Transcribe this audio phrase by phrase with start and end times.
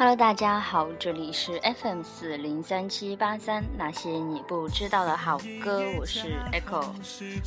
[0.00, 6.80] Hello，大家好，这里是 FM 四零三七八三，那些你不知道的好歌，我是 Echo。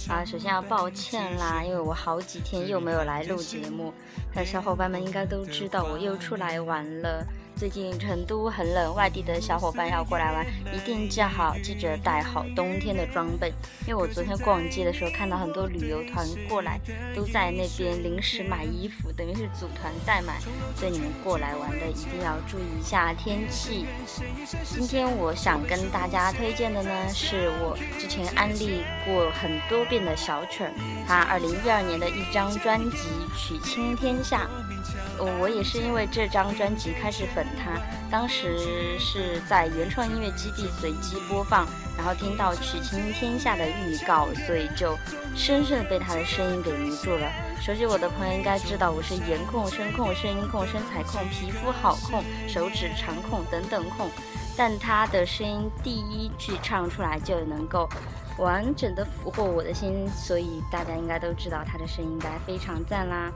[0.08, 3.92] 啊，首先要抱歉啦，因为我好几天又没有来录节目，
[4.36, 7.26] 那小伙伴们应该都知道，我又出来玩了。
[7.64, 10.46] 最近成都很冷，外地的小伙伴要过来玩，
[10.76, 13.54] 一定记好，记着带好冬天的装备。
[13.88, 16.78] 因为我昨天逛街的时候看到很多旅游团过来，
[17.16, 20.42] 都在那边临时买衣服，等于是组团代买。
[20.76, 23.86] 所以你们过来玩的一定要注意一下天气。
[24.66, 30.72] 今天我想跟大家推荐的呢，是我之前安利过很多遍的小曲儿，
[31.08, 32.98] 他二零一二年的一张专辑
[33.40, 34.50] 《曲倾天下》。
[35.24, 37.80] 我也是因为这张专辑开始粉他，
[38.10, 44.98] 当时是在原创音乐基地随机播放，然后听到《曲倾天下》的预告，所以就
[45.36, 47.32] 深深的被他的声音给迷住了。
[47.62, 54.10] 熟悉我的朋友应该知道，我是颜控、声控、声音控、身材控、皮肤好控、手指长控等等控，
[54.58, 57.88] 但他的声音第一句唱出来就能够
[58.38, 63.32] 完整的俘获我的心，所以大家应该都知道他的声音应该非常赞啦。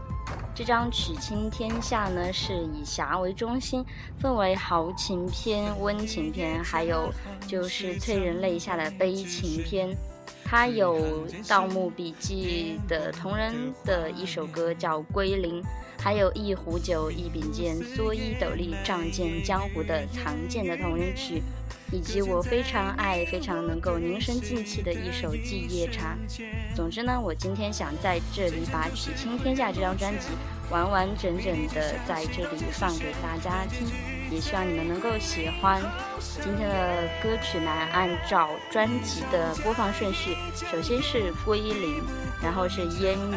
[0.53, 3.85] 这张《曲倾天下》呢，是以侠为中心，
[4.19, 7.11] 分为豪情篇、温情篇，还有
[7.47, 9.95] 就是催人泪下的悲情篇。
[10.43, 15.61] 它有《盗墓笔记》的同人的一首歌叫《归零》，
[15.99, 21.43] 还有一壶酒、一柄剑、蓑衣斗笠、仗剑江湖的藏剑的同人曲。
[21.91, 26.17] 以及我非常爱、非常能够凝神静气的一首《寂夜茶》。
[26.75, 30.27] 总之呢，我今天想在这里把《曲倾天下》这张专辑
[30.69, 33.87] 完完整整的在这里放给大家听，
[34.29, 35.81] 也希望你们能够喜欢。
[36.19, 40.35] 今天的歌曲呢，按照专辑的播放顺序，
[40.69, 42.01] 首先是《归零》，
[42.43, 43.35] 然后是《烟雨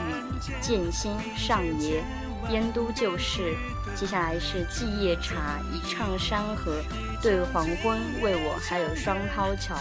[0.61, 2.03] 剑心》上爷。
[2.51, 3.55] 燕都旧事，
[3.95, 6.83] 接下来是《寂夜茶》，一唱山河，
[7.23, 9.77] 对黄昏，为我，还有双涛桥。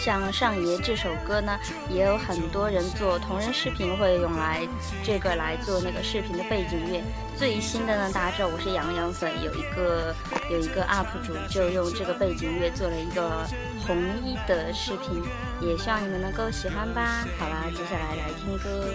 [0.00, 1.56] 像上爷这首歌呢，
[1.88, 4.66] 也有很多人做同人视频会用来
[5.04, 7.00] 这个来做那个视频的背景乐。
[7.36, 10.12] 最新的呢，大家知道我是杨洋粉，有一个
[10.50, 13.46] 有一个 UP 主就用这个背景乐做了一个
[13.86, 15.22] 红衣的视频，
[15.60, 17.24] 也希望你们能够喜欢吧。
[17.38, 18.90] 好啦，接下来来听歌。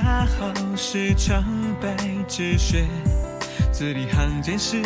[0.00, 1.44] 恰好是长
[1.78, 1.94] 白
[2.26, 2.86] 之雪，
[3.70, 4.80] 字里行间是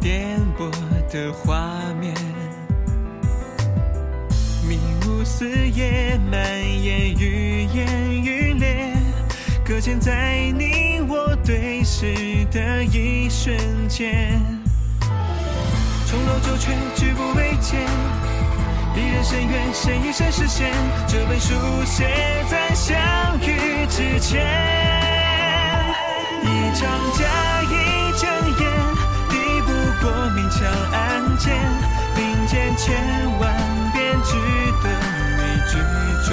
[0.00, 0.70] 颠簸
[1.12, 1.68] 的画
[2.00, 2.14] 面，
[4.68, 6.40] 迷雾四野蔓
[6.80, 8.92] 延，愈演愈烈，
[9.64, 12.06] 搁浅在你我对视
[12.52, 13.58] 的一瞬
[13.88, 14.40] 间，
[16.06, 18.25] 重楼旧却举步维艰。
[18.96, 20.72] 离人深渊，谁与谁实现？
[21.06, 21.52] 这本书
[21.84, 22.08] 写
[22.50, 22.96] 在相
[23.42, 24.42] 遇之前。
[26.42, 27.24] 一场假，
[27.64, 27.74] 意
[28.18, 28.26] 睁
[28.58, 28.66] 眼，
[29.28, 29.68] 敌不
[30.02, 31.54] 过明枪暗箭。
[32.16, 32.96] 并肩千
[33.38, 33.52] 万
[33.92, 34.32] 遍，值
[34.82, 34.88] 得
[35.36, 35.76] 每句
[36.26, 36.32] 中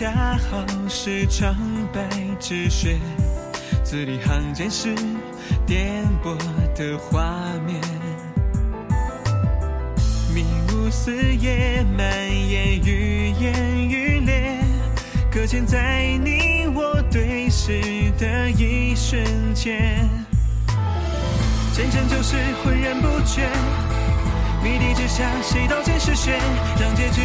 [0.00, 0.10] 恰
[0.48, 1.54] 好是长
[1.92, 2.00] 白
[2.38, 2.98] 之雪，
[3.84, 4.94] 字里行间是
[5.66, 6.38] 颠簸
[6.74, 7.22] 的画
[7.66, 7.78] 面，
[10.34, 12.08] 迷雾四野蔓
[12.48, 14.58] 延，愈演愈烈，
[15.30, 17.82] 搁浅在你我对视
[18.18, 20.08] 的一瞬间，
[21.74, 23.46] 前尘旧事浑然不觉，
[24.64, 26.38] 谜底之下谁刀剑是血，
[26.80, 27.20] 让结局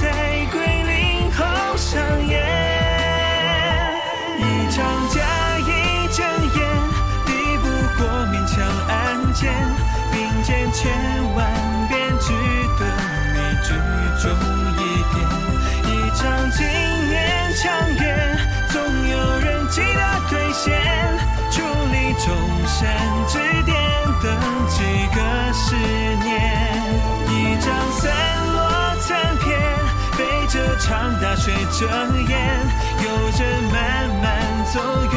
[0.00, 0.99] 在归零。
[1.40, 1.98] 好上
[2.28, 2.38] 演
[4.36, 5.20] 一场假
[5.58, 6.60] 意睁言
[7.24, 7.64] 敌不
[7.96, 9.50] 过勉强暗箭
[10.12, 10.92] 并肩千
[11.34, 11.50] 万
[11.88, 12.32] 遍只
[12.78, 12.86] 等
[13.32, 13.72] 你剧
[14.22, 14.30] 中
[14.76, 14.78] 一
[15.14, 15.16] 点
[15.86, 16.58] 一场经
[17.08, 17.64] 年强
[17.96, 18.36] 颜
[18.68, 20.78] 总有人记得兑现
[21.50, 22.28] 伫立众
[22.68, 22.86] 山
[23.26, 23.74] 之巅
[24.22, 24.30] 等
[24.68, 24.84] 几
[25.16, 26.19] 个十
[31.40, 32.36] 雪遮掩，
[33.02, 33.08] 有
[33.38, 33.40] 人
[33.72, 33.74] 慢
[34.20, 34.28] 慢
[34.70, 34.78] 走
[35.10, 35.14] 远，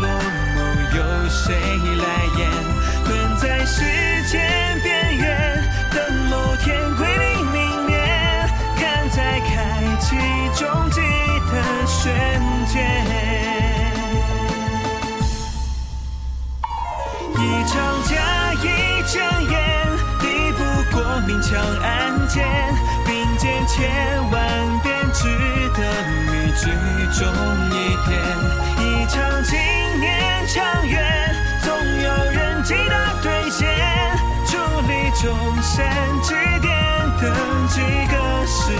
[0.00, 0.08] 落
[0.54, 0.58] 幕
[0.96, 1.52] 由谁
[1.98, 2.04] 来
[2.38, 2.48] 演？
[3.04, 3.84] 困在时
[4.26, 4.40] 间
[4.82, 6.00] 边缘，等
[6.30, 7.94] 某天归零明灭，
[8.78, 9.54] 看在开
[10.00, 10.16] 启
[10.54, 10.98] 终极
[11.52, 11.52] 的
[11.86, 12.10] 瞬
[12.72, 12.74] 间。
[17.34, 17.38] 一
[17.68, 17.74] 场
[18.04, 18.14] 假
[18.62, 18.64] 一
[19.12, 19.14] 睁
[19.50, 19.54] 眼，
[20.20, 20.58] 抵不
[20.96, 22.42] 过明枪暗箭，
[23.04, 23.76] 并肩千
[24.30, 24.45] 万，
[25.76, 25.88] 只得
[26.32, 26.64] 你剧
[27.20, 27.28] 终
[27.68, 27.70] 一
[28.08, 28.16] 点。
[28.80, 29.14] 一场
[29.44, 29.52] 经
[30.00, 30.08] 年
[30.46, 30.96] 长远，
[31.62, 31.68] 总
[32.00, 33.68] 有人记得兑现，
[34.46, 34.56] 伫
[34.88, 35.84] 立众山
[36.22, 36.32] 之
[36.62, 36.72] 巅，
[37.20, 37.28] 等
[37.68, 38.72] 几个十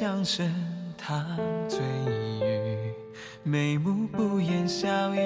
[0.00, 0.50] 伴着桨声
[0.96, 1.36] 淌
[1.68, 1.78] 醉
[2.40, 2.94] 语，
[3.42, 5.18] 眉目不言笑意，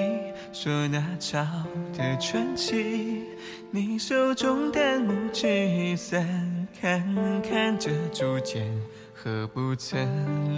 [0.51, 1.45] 说那朝
[1.97, 3.23] 的传奇。
[3.71, 7.01] 你手中淡墨纸伞，看
[7.41, 8.69] 看这竹简，
[9.13, 9.97] 何不曾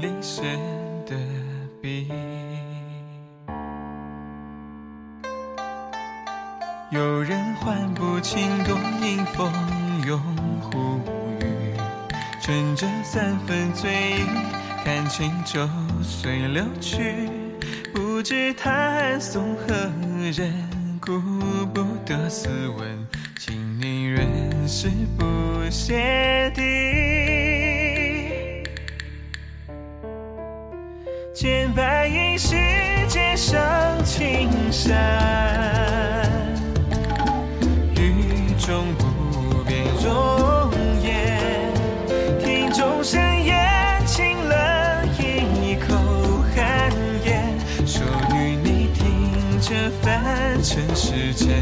[0.01, 0.59] 离身
[1.05, 1.15] 的
[1.79, 2.11] 笔？
[6.89, 8.75] 有人唤不清多
[9.05, 9.51] 迎风
[10.07, 10.19] 拥
[10.61, 10.99] 忽，
[12.47, 14.25] 趁着三分醉意，
[14.85, 15.67] 看清周
[16.01, 17.29] 岁流去。
[17.93, 19.75] 不知他送何
[20.31, 20.53] 人，
[21.01, 21.19] 顾
[21.73, 23.05] 不得斯文，
[23.37, 26.61] 请你仍是不谢底。
[31.35, 32.55] 见白衣世
[33.09, 33.61] 界上
[34.05, 34.95] 青山，
[37.97, 38.85] 雨中
[49.69, 51.61] 这凡尘世间。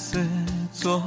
[0.00, 0.18] 似
[0.72, 0.98] 昨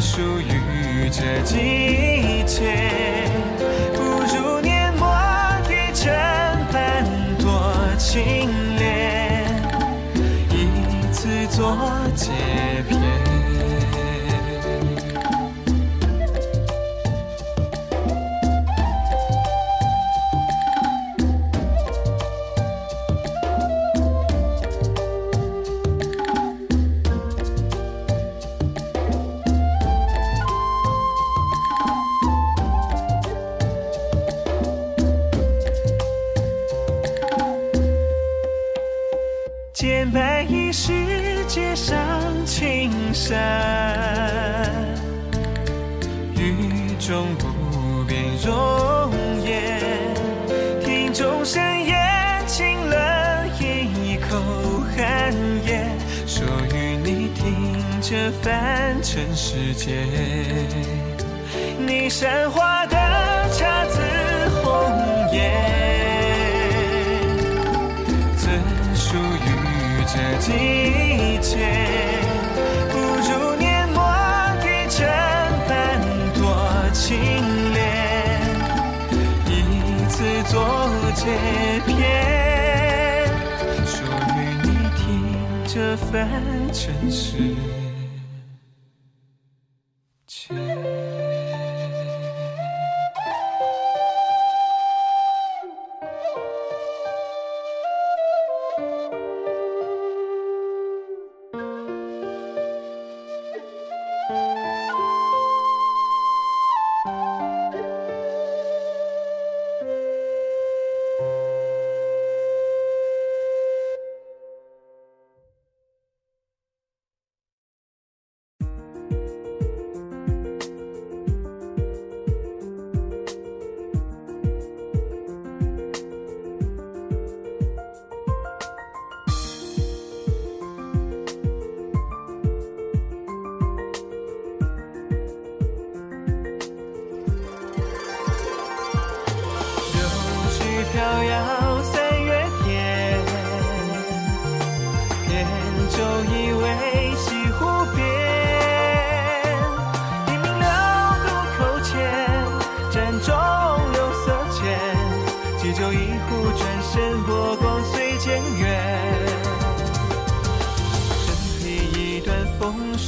[0.00, 3.30] 属于这季节？
[3.94, 4.02] 不
[4.34, 4.60] 如
[59.78, 59.94] 界。
[61.78, 62.96] 你散花的
[63.52, 64.00] 姹紫
[64.60, 64.92] 红
[65.32, 65.38] 颜，
[68.36, 68.50] 怎
[68.94, 69.48] 属于
[70.04, 71.56] 这季节？
[72.90, 74.02] 不如年末
[74.64, 74.98] 一针
[75.68, 75.70] 般
[76.34, 76.42] 多
[76.92, 77.16] 情
[77.72, 77.78] 恋，
[79.46, 79.48] 一
[80.08, 80.16] 次
[80.50, 80.58] 做
[81.14, 81.22] 结
[81.86, 81.96] 篇，
[83.86, 84.02] 属
[84.36, 84.66] 于你
[84.96, 85.06] 听
[85.66, 86.18] 这凡
[86.72, 87.54] 尘世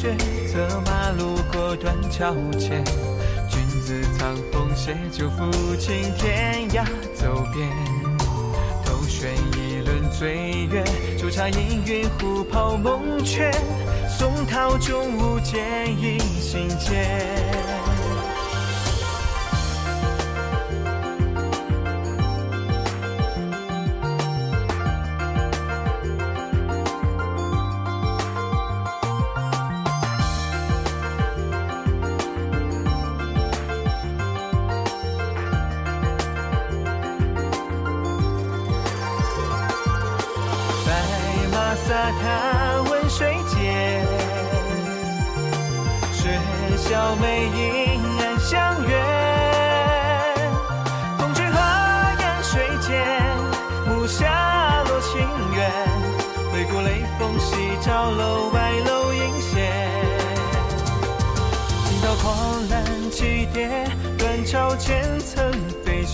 [0.01, 0.17] 雪，
[0.47, 2.83] 策马路过断桥前。
[3.51, 7.69] 君子藏锋，携，酒抚琴天涯走遍。
[8.83, 10.83] 头悬一轮醉月，
[11.19, 13.51] 煮茶氤氲壶泡梦却。
[14.09, 17.07] 松涛中舞剑影心间。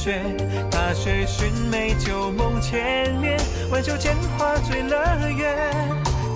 [0.06, 0.22] 雪。
[0.70, 3.36] 踏雪寻梅，旧梦千年。
[3.72, 5.52] 挽袖间花醉了月，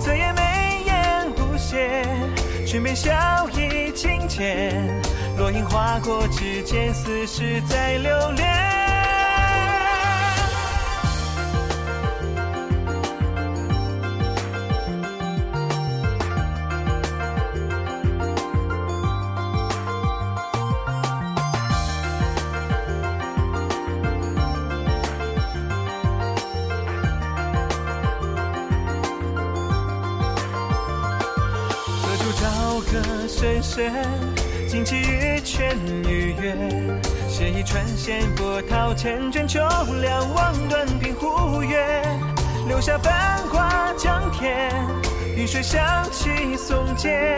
[0.01, 2.05] 侧颜眉眼无邪。
[2.67, 4.75] 裙边笑意轻浅，
[5.37, 8.70] 落英划过指尖，似是在留恋。
[33.71, 36.55] 个深深，惊起玉泉与月。
[37.29, 39.59] 写一串线，波涛千卷，秋
[40.01, 42.03] 凉望断平湖月。
[42.67, 44.69] 留下半挂江天，
[45.35, 47.37] 雨水响起松间。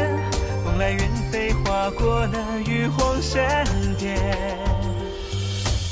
[0.66, 1.00] 风来云
[1.32, 3.66] 飞，划过那玉皇闪
[3.98, 4.18] 电。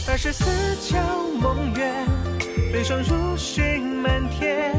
[0.07, 0.97] 二十四桥
[1.39, 2.05] 梦圆，
[2.71, 4.73] 飞霜如絮满天。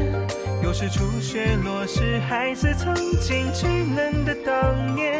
[0.61, 5.12] 又是初雪落时，孩子曾经稚嫩的当年。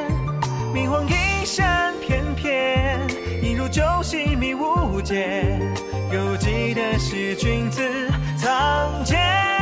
[0.73, 2.99] 明黄一闪翩翩，
[3.43, 5.61] 一如旧戏迷雾间。
[6.11, 7.81] 犹记得是君子
[8.37, 9.52] 藏剑。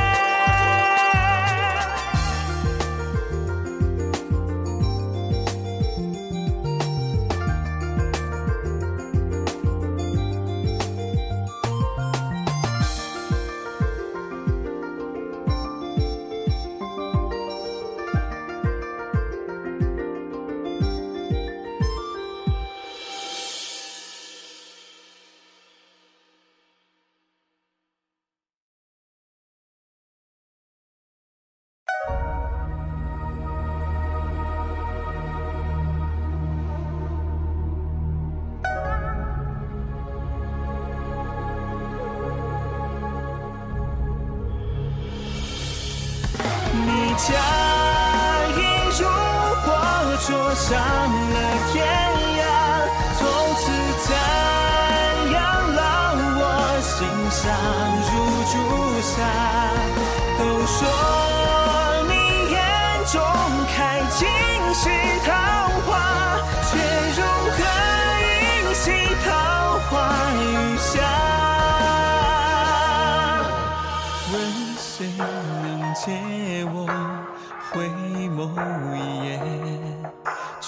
[50.72, 51.01] 上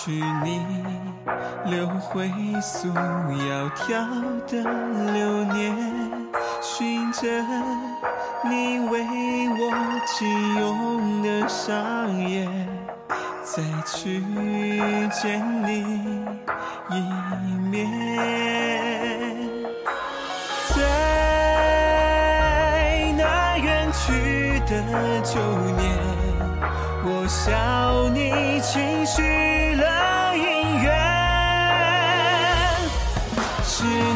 [0.05, 0.11] 去
[0.43, 0.59] 你
[1.63, 2.29] 留回
[2.61, 3.87] 素窈窕
[4.47, 4.61] 的
[5.13, 5.73] 流年，
[6.61, 7.21] 寻着
[8.43, 8.99] 你为
[9.47, 9.71] 我
[10.05, 12.67] 紧拥的双眼，
[13.45, 14.21] 再去
[15.09, 15.71] 见你
[16.89, 16.93] 一
[17.69, 17.87] 面。
[20.75, 20.81] 在
[23.17, 24.83] 那远去的
[25.23, 25.39] 旧
[25.77, 25.81] 年，
[27.05, 29.21] 我笑你轻许
[33.83, 34.12] 是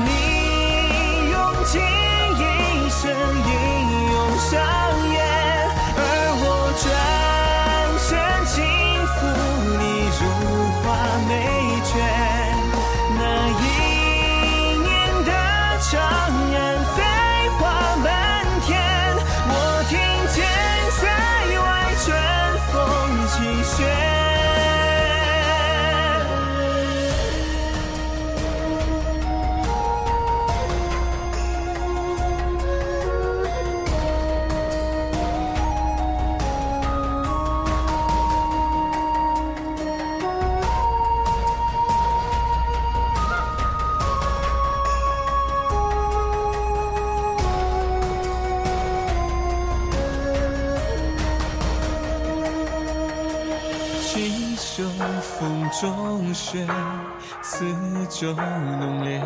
[58.20, 59.22] 周浓烈，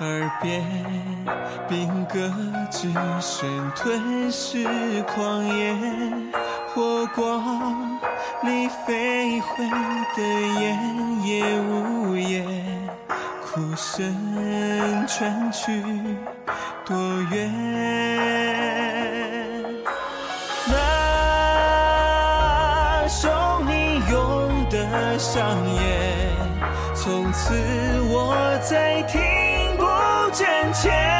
[0.00, 0.64] 耳边
[1.68, 2.32] 兵戈
[2.70, 4.64] 之声吞噬
[5.02, 5.76] 狂野，
[6.74, 8.00] 火光
[8.42, 9.68] 里飞回
[10.16, 10.22] 的
[10.62, 12.88] 烟也无言，
[13.44, 14.16] 哭声
[15.06, 15.82] 传去
[16.86, 16.96] 多
[17.30, 17.52] 远？
[20.70, 20.74] 那
[23.06, 23.28] 手
[23.66, 25.97] 你用的上演，从
[27.32, 29.20] 此我再听
[29.76, 29.84] 不
[30.32, 31.17] 见前。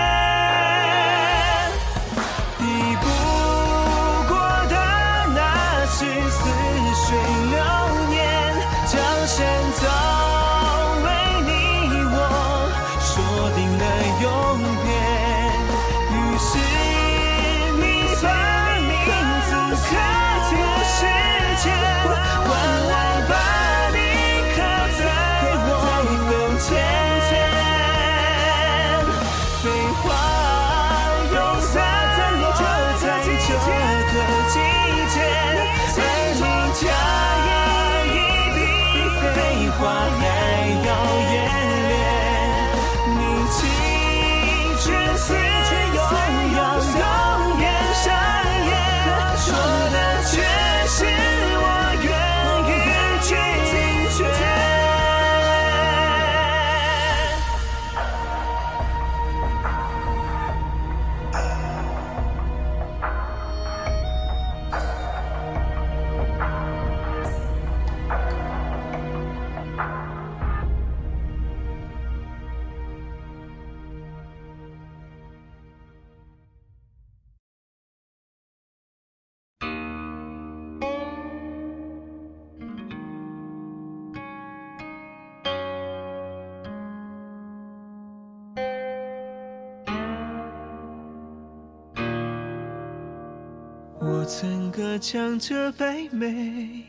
[94.28, 96.84] 曾歌唱着白眉，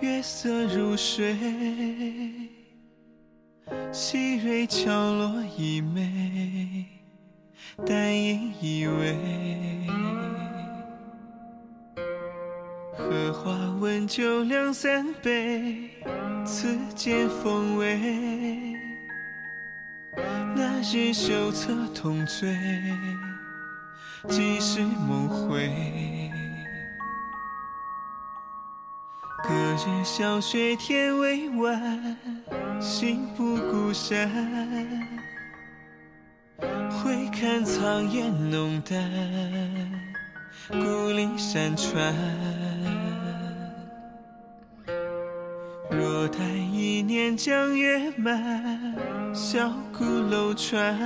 [0.00, 1.36] 月色如水，
[3.92, 6.86] 细蕊敲落一枚，
[7.84, 9.14] 淡影依偎。
[12.96, 15.90] 荷花温酒两三杯，
[16.46, 18.00] 此间风味。
[20.56, 22.56] 那日袖侧同醉。
[24.28, 25.70] 几时梦回？
[29.70, 32.16] 隔日小雪天未晚，
[32.80, 34.28] 心不孤山。
[36.58, 39.00] 回看苍烟浓淡，
[40.70, 42.12] 故里山川。
[45.88, 48.94] 若若待一年江月满，
[49.32, 50.98] 小鼓楼船，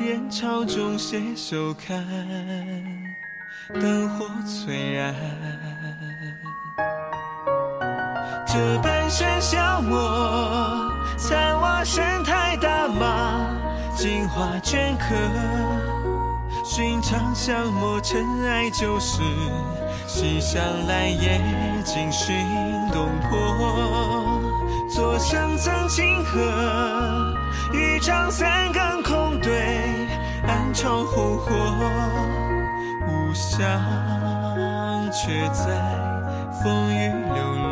[0.00, 2.02] 人潮中携手看，
[3.74, 5.14] 灯火璀璨。
[8.54, 13.50] 这半生消磨，残瓦生态大马，
[13.96, 15.12] 镜花镌刻，
[16.64, 19.22] 寻常相磨，尘埃旧事。
[20.06, 21.40] 细想来也
[21.82, 22.32] 惊心
[22.92, 24.40] 动魄。
[24.88, 27.34] 坐相赠清河，
[27.72, 29.50] 豫章三更空对，
[30.46, 31.50] 暗潮红火，
[33.08, 33.66] 无相
[35.10, 35.74] 却在
[36.62, 37.63] 风雨流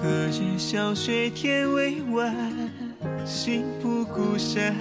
[0.00, 2.32] 隔日小雪天未晚，
[3.26, 4.72] 心不孤山。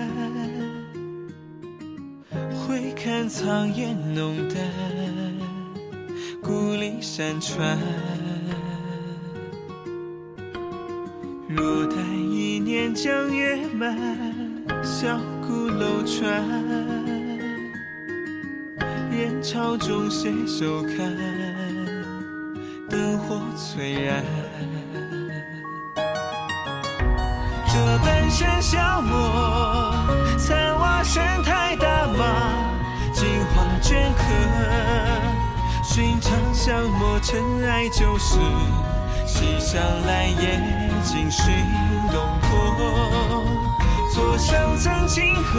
[2.53, 4.57] 回看苍烟浓淡，
[6.43, 7.79] 故里山川。
[12.97, 13.95] 江月满，
[14.83, 16.43] 小鼓楼船，
[19.11, 21.15] 人潮中携手看，
[22.89, 24.23] 灯火璀璨。
[27.67, 29.93] 这半生消磨，
[30.39, 32.25] 残瓦生态大马，
[33.13, 34.23] 镜花镌刻，
[35.83, 38.39] 寻常巷陌，尘埃旧事。
[39.27, 40.57] 西厢来也
[41.07, 41.45] 尽寻
[42.11, 43.41] 东坡，
[44.13, 45.57] 左相赠清河，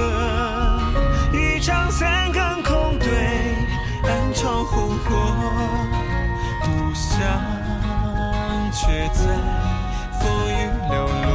[1.32, 3.08] 豫章三更空对，
[4.04, 5.34] 暗潮红火，
[6.60, 7.18] 故乡
[8.74, 9.24] 却在
[10.20, 11.26] 风雨流落。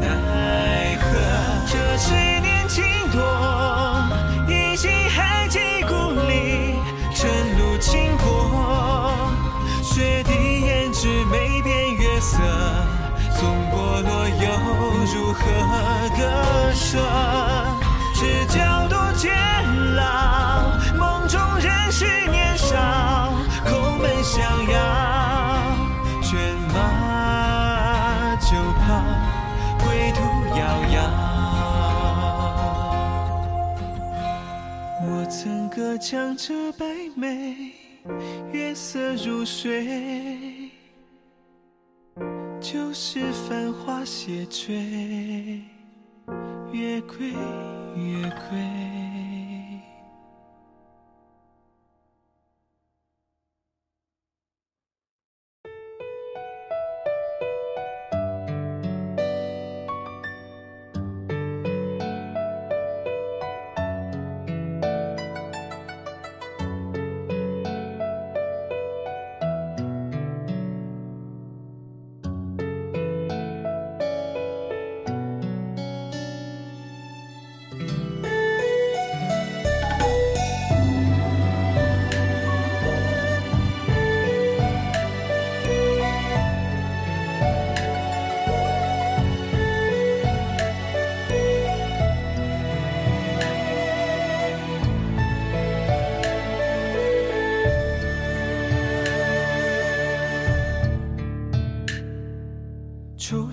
[0.00, 1.06] 奈何
[1.68, 1.96] 这
[15.40, 15.46] 何
[16.16, 16.20] 割
[16.74, 16.98] 舍？
[18.14, 19.32] 只教多监
[19.94, 20.02] 牢，
[20.98, 22.76] 梦中仍是年少，
[23.64, 24.76] 空门相邀，
[26.20, 26.34] 倦
[26.74, 26.76] 马
[28.40, 28.48] 就
[28.82, 28.86] 跑。
[29.84, 30.18] 归途
[30.58, 30.60] 遥
[30.94, 30.96] 遥，
[35.06, 37.54] 我曾歌将这白眉，
[38.50, 39.86] 月色如水，
[42.70, 45.62] 旧时繁华斜坠，
[46.70, 47.30] 月归
[47.96, 49.07] 月归。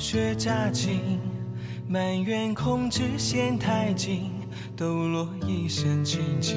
[0.08, 1.20] 雪乍晴，
[1.88, 4.30] 满园空枝嫌太近，
[4.78, 6.56] 抖落一身清静。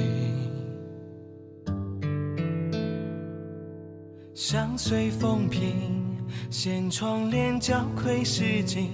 [4.35, 6.05] 相随风平，
[6.51, 8.91] 掀窗帘交窥诗景，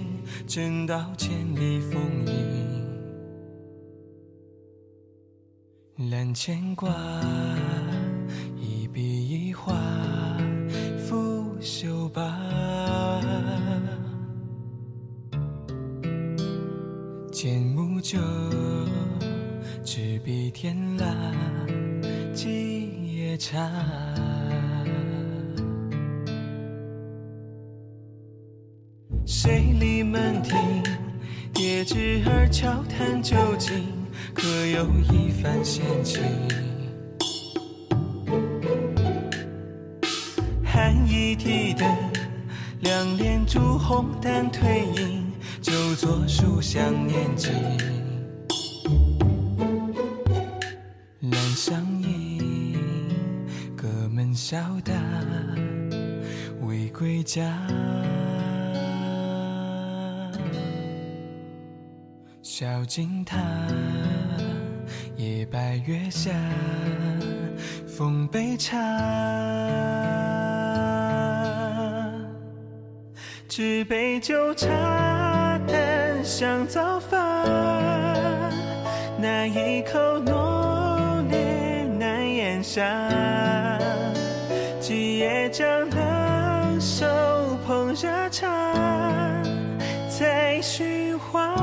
[0.47, 2.89] 正道千里风影。
[6.09, 6.89] 揽牵挂，
[18.05, 18.19] 酒，
[19.83, 21.07] 执笔天蜡，
[22.35, 23.67] 几夜茶。
[29.25, 30.55] 水里门庭，
[31.51, 33.83] 叠纸儿悄谈究竟，
[34.35, 36.21] 可有一番闲情？
[40.63, 41.87] 寒衣提灯，
[42.81, 45.24] 两帘烛红淡褪影，
[45.65, 47.51] 就作书香念经。
[51.23, 52.77] 阑香盈，
[53.75, 54.93] 各门小打，
[56.61, 57.51] 未归家。
[62.43, 63.39] 小径塔，
[65.17, 66.31] 夜白月下，
[67.87, 68.77] 奉杯茶。
[73.47, 74.67] 纸杯酒茶
[76.25, 77.17] 淡，香早发。
[79.17, 82.83] 那一口浓烈难咽下，
[84.79, 87.05] 几夜将冷手
[87.67, 88.47] 捧热茶，
[90.09, 91.53] 在寻花。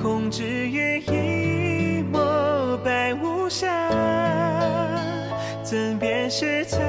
[0.00, 3.66] 空知月一抹白无瑕，
[5.62, 6.80] 怎辨是残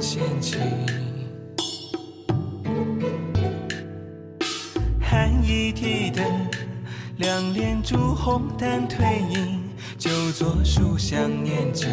[0.00, 0.58] 闲情？
[4.98, 6.24] 寒衣提灯，
[7.18, 9.60] 两帘烛红淡褪影，
[9.98, 11.86] 就坐书香念经。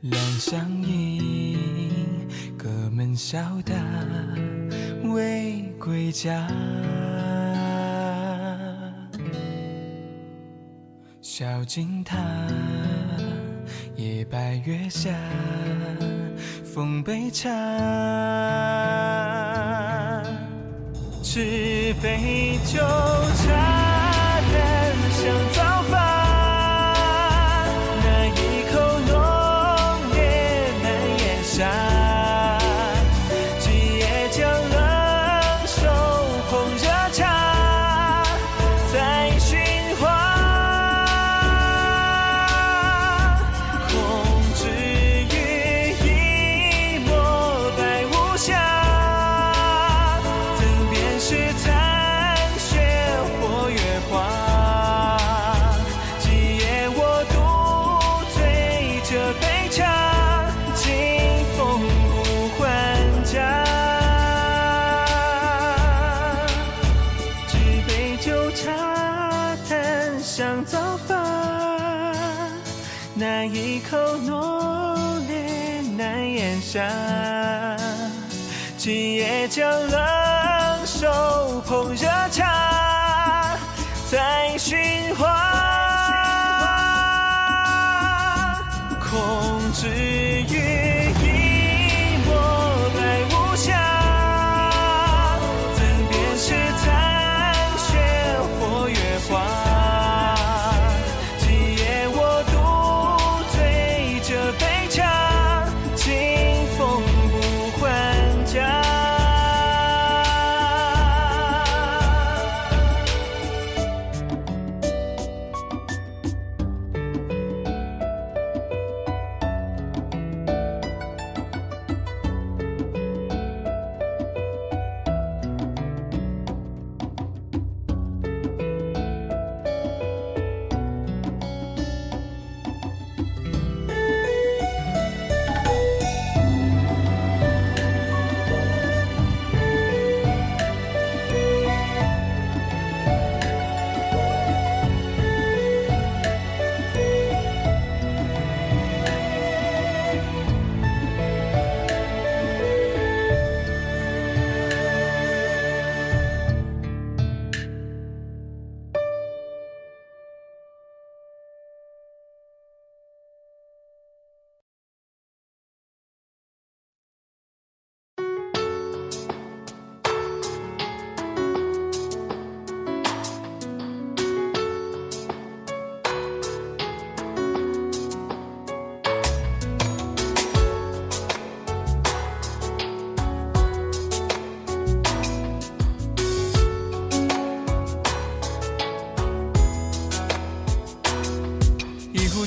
[0.00, 1.56] 两相迎，
[2.58, 3.74] 各门小打，
[5.04, 6.48] 未归家。
[11.20, 12.18] 小径塔，
[14.32, 15.10] 白月下，
[16.64, 17.50] 奉杯茶。
[21.22, 22.80] 纸杯酒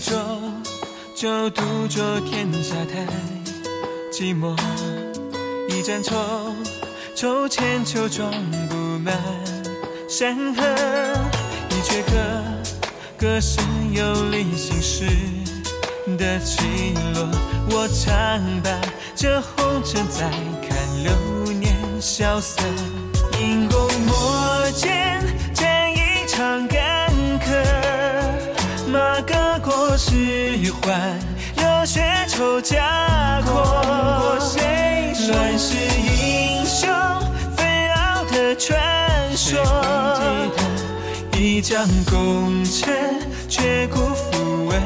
[0.06, 0.12] 壶
[1.16, 3.08] 酒，独酌天下太。
[4.12, 4.56] 寂寞
[5.68, 6.16] 一盏愁，
[7.16, 8.32] 愁千秋装
[8.70, 9.18] 不满
[10.08, 10.62] 山河。
[11.70, 12.12] 你却歌，
[13.18, 13.64] 歌声
[13.94, 15.06] 有离心事
[16.18, 17.28] 的起落。
[17.72, 18.70] 我唱罢
[19.16, 20.30] 这红尘再
[20.70, 22.62] 看流年萧瑟，
[23.42, 25.05] 因功莫，见
[30.64, 31.20] 尸还，
[31.58, 33.96] 热血酬家国。
[35.28, 36.88] 乱世英雄
[37.58, 39.60] 飞傲的传说，
[41.34, 42.94] 一将功成
[43.50, 44.80] 却辜负温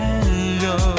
[0.62, 0.99] 柔。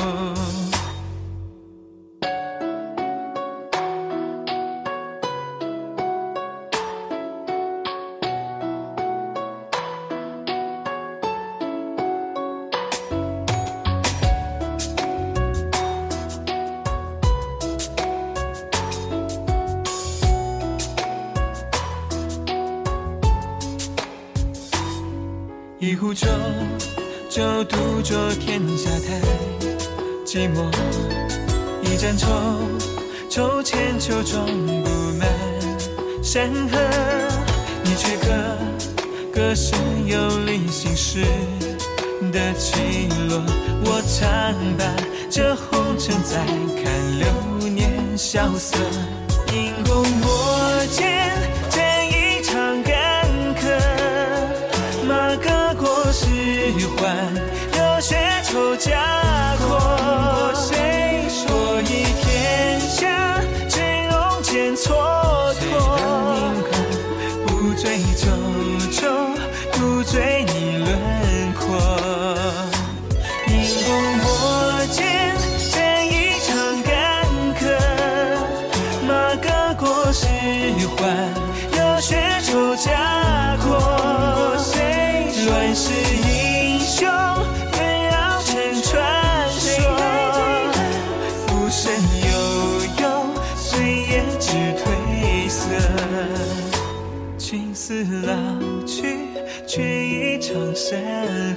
[31.83, 32.27] 一盏愁，
[33.29, 35.29] 愁千秋装不满
[36.23, 36.79] 山河。
[37.83, 38.33] 你却歌，
[39.33, 41.25] 歌声有离心事
[42.33, 43.43] 的起落。
[43.83, 44.85] 我常把
[45.31, 46.45] 这红尘再
[46.83, 48.77] 看流年萧瑟，
[49.53, 51.20] 因功莫见，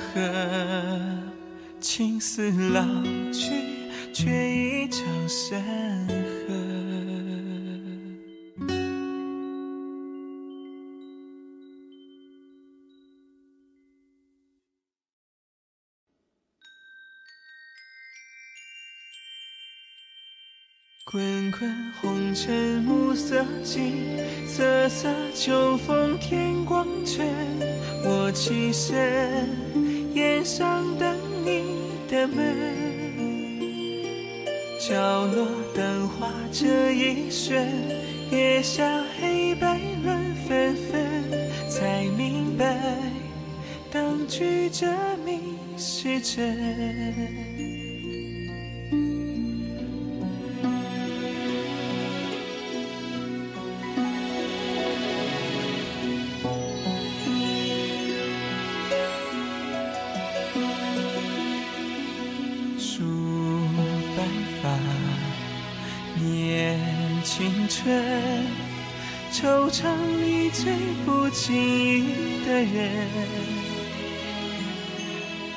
[0.03, 1.23] 山河。
[1.79, 2.83] 青丝老
[3.31, 3.51] 去，
[4.13, 5.61] 却一场山
[6.07, 6.53] 河。
[21.05, 27.27] 滚滚红尘暮色尽，瑟瑟秋风天光沉。
[28.05, 29.47] 我起身，
[30.13, 32.73] 檐上等你的门。
[34.79, 37.67] 角落灯花这一瞬，
[38.31, 40.99] 月下黑白乱纷纷，
[41.69, 42.77] 才明白
[43.91, 44.85] 当局者
[45.25, 47.72] 迷是真。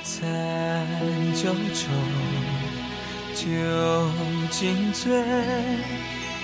[0.02, 0.16] 残
[1.34, 1.88] 酒中，
[3.34, 3.44] 酒
[4.50, 5.22] 尽醉，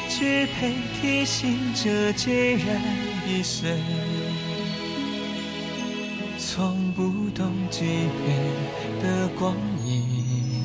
[0.09, 2.81] 只配提醒这孑然
[3.27, 3.79] 一身。
[6.39, 8.37] 从不懂几遍
[9.03, 10.65] 的光阴，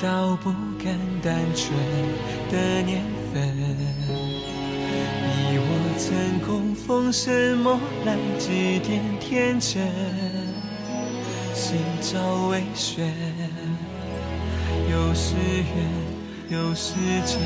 [0.00, 0.50] 到不
[0.82, 1.72] 敢单纯
[2.50, 4.23] 的年份。
[6.06, 6.12] 曾
[6.46, 9.88] 供奉什么来祭奠天真？
[11.54, 13.10] 心照微宣，
[14.90, 15.34] 有时
[15.64, 15.74] 远，
[16.50, 16.92] 有时
[17.24, 17.38] 近。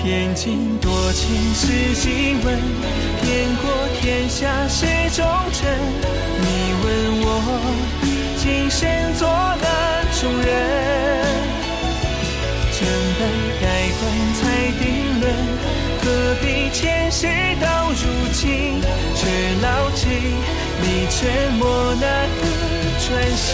[0.00, 2.56] 偏惊多情是新闻，
[3.22, 3.68] 骗过
[4.00, 5.68] 天下是忠臣。
[6.38, 6.46] 你
[6.84, 6.86] 问
[7.24, 7.26] 我
[8.36, 9.66] 今生做哪
[10.20, 10.46] 种人？
[12.70, 12.86] 成
[13.18, 13.20] 败
[13.60, 13.66] 盖
[13.98, 14.00] 棺
[14.38, 14.40] 才
[14.78, 14.86] 定
[15.18, 15.26] 论，
[16.08, 17.26] 何必前世
[17.60, 18.00] 到如
[18.32, 18.80] 今，
[19.14, 19.26] 却
[19.60, 20.06] 牢记
[20.80, 22.06] 你沉默那
[22.40, 22.42] 个
[23.04, 23.06] 转
[23.36, 23.46] 身。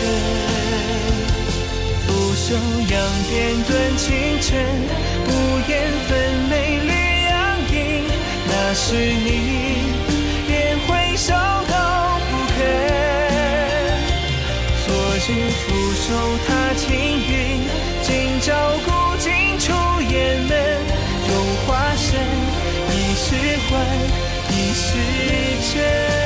[2.06, 2.94] 俯首仰
[3.28, 3.32] 边
[3.64, 4.06] 顿清
[4.40, 4.52] 晨，
[5.26, 5.30] 无
[5.68, 5.72] 言
[6.06, 6.10] 分
[6.48, 6.90] 美绿
[7.26, 7.34] 杨
[7.72, 7.74] 阴，
[8.46, 9.28] 那是你，
[10.46, 11.74] 连回首都
[12.30, 12.56] 不肯。
[14.86, 15.26] 昨日
[15.58, 15.64] 俯
[16.06, 16.06] 首
[16.46, 17.66] 踏青云，
[18.02, 18.88] 今朝古
[19.18, 20.52] 今出雁门，
[21.26, 21.32] 荣
[21.66, 22.12] 华生，
[23.34, 23.84] 一世欢，
[24.50, 26.23] 一世真。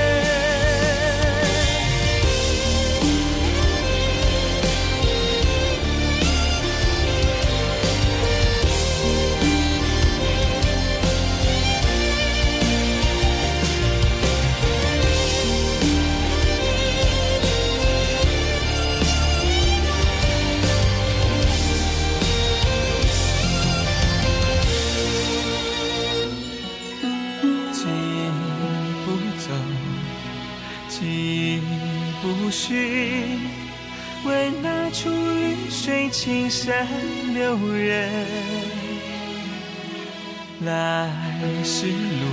[37.39, 38.11] 留人。
[40.65, 41.09] 来
[41.63, 42.25] 时路，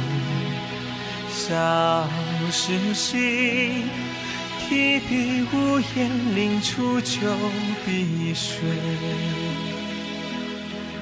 [1.29, 2.09] 少
[2.51, 3.83] 时行，
[4.59, 7.19] 提笔无言，临出酒
[7.85, 8.67] 碧水。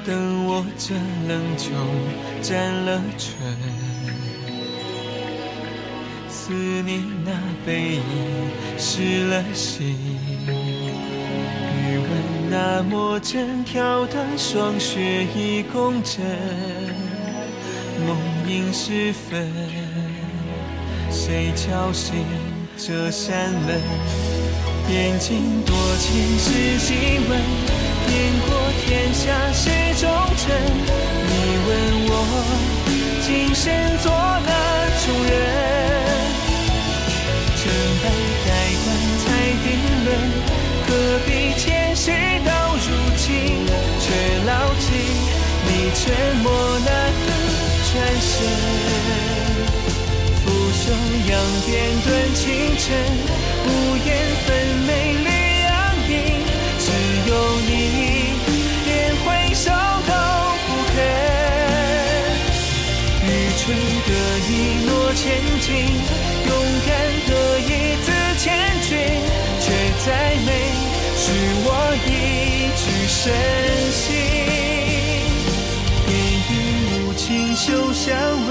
[0.06, 0.94] 等我这
[1.30, 1.70] 冷酒
[2.42, 3.32] 沾了唇，
[6.28, 7.32] 思念那
[7.66, 8.04] 背影
[8.78, 9.96] 湿了心，
[12.56, 16.22] 那墨针挑的霜雪一共枕，
[18.06, 18.16] 梦
[18.48, 19.50] 萦时分，
[21.10, 22.14] 谁敲醒
[22.78, 23.82] 这扇门？
[24.88, 27.42] 边境多情是新闻，
[28.06, 30.54] 遍过天下是忠臣。
[31.26, 31.34] 你
[31.66, 31.72] 问
[32.06, 32.12] 我
[33.26, 34.54] 今生做哪
[35.02, 35.34] 种人？
[37.58, 37.62] 成
[38.04, 38.06] 败
[38.46, 38.48] 盖
[38.84, 38.86] 棺
[39.18, 39.26] 才
[39.64, 39.66] 定
[40.06, 40.08] 论，
[40.86, 40.88] 何
[41.26, 41.28] 必
[41.60, 41.66] 前
[46.04, 46.12] 沉
[46.44, 46.52] 默
[46.84, 46.92] 那
[47.24, 47.28] 个
[47.88, 48.32] 转身。
[50.44, 50.84] 俯首
[51.30, 51.32] 扬
[51.66, 51.72] 鞭
[52.04, 52.44] 顿清
[52.78, 52.86] 晨，
[53.66, 53.68] 无
[54.06, 54.08] 言
[54.46, 54.48] 分
[54.86, 54.90] 美
[55.24, 55.28] 绿
[55.64, 55.72] 杨
[56.10, 56.12] 影，
[56.78, 56.86] 只
[57.30, 57.32] 有
[57.62, 57.72] 你
[58.86, 58.92] 连
[59.24, 59.26] 回
[59.56, 59.72] 首
[60.06, 60.12] 都
[60.68, 60.96] 不肯。
[63.24, 63.26] 愚
[63.56, 63.62] 蠢
[64.04, 64.12] 的
[64.50, 64.52] 一
[64.86, 65.24] 诺千
[65.62, 65.72] 金，
[66.48, 66.52] 勇
[66.86, 66.92] 敢
[67.30, 67.32] 的
[67.62, 67.72] 一
[68.04, 68.06] 字
[68.38, 68.44] 千
[68.82, 68.92] 钧，
[69.62, 69.66] 却
[70.06, 70.08] 再
[70.46, 70.50] 没
[71.16, 71.24] 许
[71.64, 71.68] 我
[72.06, 72.08] 一
[72.76, 73.22] 句深
[77.74, 78.16] 都想
[78.48, 78.50] 问，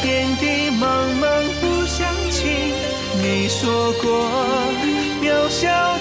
[0.00, 0.80] 天地茫
[1.20, 1.22] 茫
[1.60, 2.72] 不相亲。
[3.20, 4.26] 你说过，
[5.20, 5.97] 渺小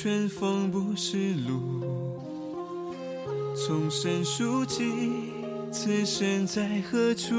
[0.00, 1.82] 春风不识路。
[3.56, 4.84] 从生书记，
[5.72, 7.34] 此生在何处？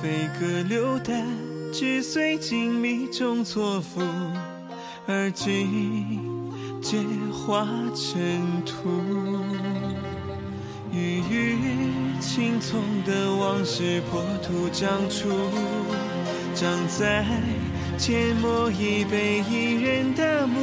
[0.00, 1.26] 飞鸽流丹，
[1.70, 4.00] 只随锦觅中错付，
[5.06, 6.50] 而今
[6.80, 7.00] 皆
[7.30, 8.88] 化尘土。
[10.90, 11.58] 郁郁
[12.18, 15.28] 青葱的往事破土长出，
[16.54, 17.26] 长在
[17.98, 20.60] 缄默一杯一人的墓。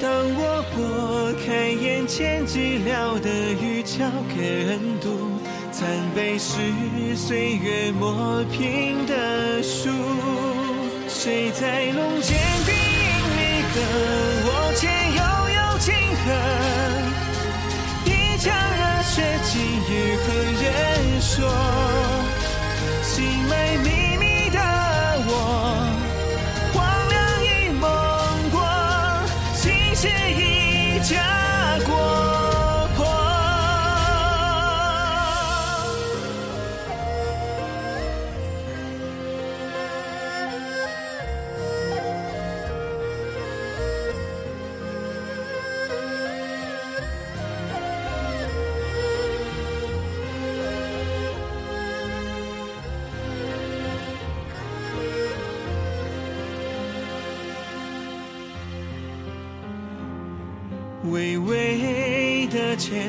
[0.00, 3.28] 当我拨开眼前寂寥的
[3.62, 5.38] 雨，交给人读，
[5.70, 9.90] 残碑是岁月磨平的书。
[11.08, 12.36] 谁在龙间
[12.66, 13.06] 低吟
[13.38, 13.76] 离歌？
[14.44, 14.88] 我且
[15.18, 15.22] 悠
[15.54, 16.26] 悠情恨。
[18.06, 19.52] 一腔热血，今
[19.88, 20.32] 与何
[20.62, 20.66] 人
[21.20, 21.91] 说？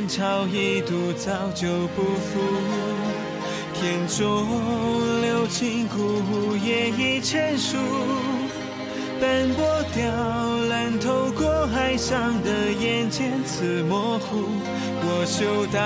[0.04, 2.42] 前朝一度早就不复，
[3.74, 7.78] 天中流金谷也已成熟。
[9.22, 9.64] 斑驳
[9.96, 10.04] 雕
[10.68, 14.44] 栏透过海上的眼间似模糊，
[15.06, 15.80] 我嗅到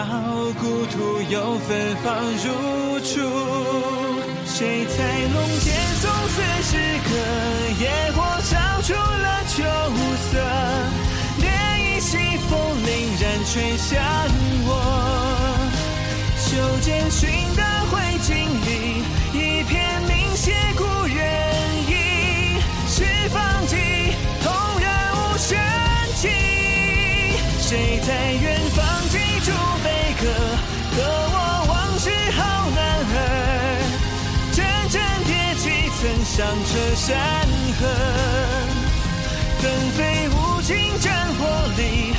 [0.59, 3.21] 故土又芬芳如初。
[4.47, 4.97] 谁在
[5.31, 6.73] 龙间送死诗
[7.05, 7.13] 歌？
[7.79, 9.61] 野火烧出了秋
[13.49, 13.97] 吹向
[14.65, 14.69] 我，
[16.35, 18.35] 袖间寻的灰烬
[18.67, 21.17] 里，一片明写故人
[21.87, 23.77] 意，是方剂，
[24.43, 25.57] 同人无声
[26.15, 26.27] 气。
[27.61, 30.27] 谁在远方记住悲歌，
[30.97, 30.97] 和
[31.31, 31.35] 我
[31.69, 32.79] 往事好男
[33.15, 33.17] 儿，
[34.51, 34.57] 阵
[34.89, 36.35] 阵铁骑曾响
[36.67, 37.15] 彻山
[37.79, 37.81] 河，
[39.61, 39.63] 纷
[39.95, 41.41] 飞无尽战火
[41.77, 42.13] 里。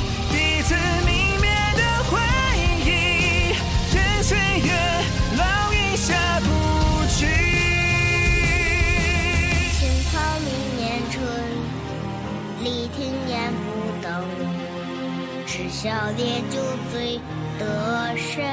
[15.81, 16.59] 小烈酒
[16.91, 17.17] 醉
[17.57, 18.43] 得神，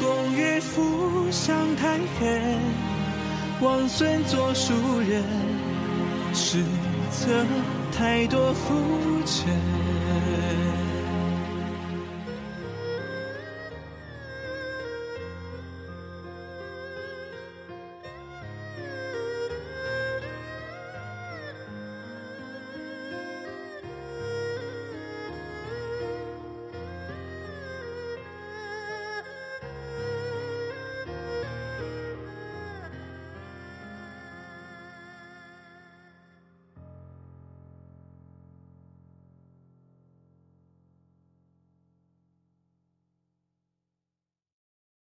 [0.00, 2.58] 公岳父上太远，
[3.60, 5.22] 王孙作书人，
[6.34, 6.64] 史
[7.12, 7.46] 册
[7.96, 8.74] 太多浮
[9.24, 9.91] 沉。